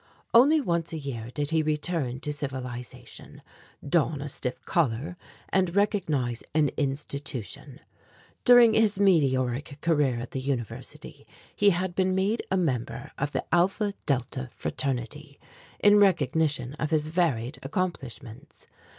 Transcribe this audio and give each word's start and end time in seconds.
Only 0.33 0.59
once 0.59 0.93
a 0.93 0.97
year 0.97 1.29
did 1.31 1.51
he 1.51 1.61
return 1.61 2.21
to 2.21 2.33
civilization, 2.33 3.43
don 3.87 4.19
a 4.19 4.29
stiff 4.29 4.59
collar, 4.65 5.15
and 5.49 5.75
recognize 5.75 6.41
an 6.55 6.69
institution. 6.75 7.81
During 8.43 8.73
his 8.73 8.99
meteoric 8.99 9.77
career 9.81 10.19
at 10.19 10.31
the 10.31 10.39
University 10.39 11.27
he 11.55 11.69
had 11.69 11.93
been 11.93 12.15
made 12.15 12.41
a 12.49 12.57
member 12.57 13.11
of 13.19 13.31
the 13.31 13.45
Alpha 13.53 13.93
Delta 14.07 14.49
fraternity, 14.53 15.39
in 15.79 15.99
recognition 15.99 16.73
of 16.79 16.89
his 16.89 17.05
varied 17.05 17.59
accomplishments. 17.61 18.67